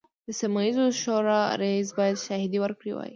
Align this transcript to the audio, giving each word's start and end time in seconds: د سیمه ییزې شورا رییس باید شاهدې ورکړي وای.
د 0.25 0.29
سیمه 0.39 0.61
ییزې 0.65 0.85
شورا 1.01 1.41
رییس 1.61 1.87
باید 1.97 2.21
شاهدې 2.25 2.59
ورکړي 2.61 2.91
وای. 2.93 3.09